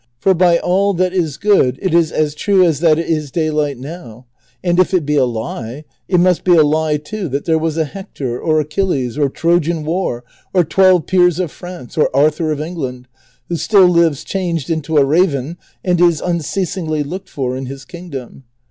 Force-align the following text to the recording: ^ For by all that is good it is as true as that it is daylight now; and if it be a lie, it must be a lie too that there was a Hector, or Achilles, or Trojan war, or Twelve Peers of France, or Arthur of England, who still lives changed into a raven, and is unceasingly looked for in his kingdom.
^ 0.01 0.03
For 0.19 0.33
by 0.33 0.57
all 0.57 0.95
that 0.95 1.13
is 1.13 1.37
good 1.37 1.77
it 1.79 1.93
is 1.93 2.11
as 2.11 2.33
true 2.33 2.63
as 2.65 2.79
that 2.79 2.97
it 2.97 3.05
is 3.07 3.29
daylight 3.29 3.77
now; 3.77 4.25
and 4.63 4.79
if 4.79 4.95
it 4.95 5.05
be 5.05 5.15
a 5.15 5.25
lie, 5.25 5.83
it 6.09 6.19
must 6.19 6.43
be 6.43 6.55
a 6.55 6.63
lie 6.63 6.97
too 6.97 7.29
that 7.29 7.45
there 7.45 7.59
was 7.59 7.77
a 7.77 7.85
Hector, 7.85 8.39
or 8.41 8.59
Achilles, 8.59 9.15
or 9.19 9.29
Trojan 9.29 9.85
war, 9.85 10.23
or 10.55 10.63
Twelve 10.63 11.05
Peers 11.05 11.37
of 11.37 11.51
France, 11.51 11.99
or 11.99 12.09
Arthur 12.15 12.51
of 12.51 12.59
England, 12.59 13.09
who 13.47 13.55
still 13.57 13.87
lives 13.87 14.23
changed 14.23 14.71
into 14.71 14.97
a 14.97 15.05
raven, 15.05 15.57
and 15.85 16.01
is 16.01 16.19
unceasingly 16.19 17.03
looked 17.03 17.29
for 17.29 17.55
in 17.55 17.67
his 17.67 17.85
kingdom. 17.85 18.45